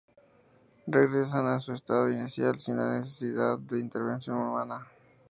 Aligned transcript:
Regresan 0.87 1.45
a 1.45 1.59
su 1.59 1.73
estado 1.73 2.09
inicial 2.09 2.59
sin 2.59 2.77
necesidad 2.77 3.59
de 3.59 3.79
intervención 3.79 4.35
humana. 4.37 4.87